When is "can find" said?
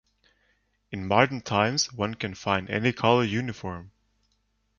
2.15-2.67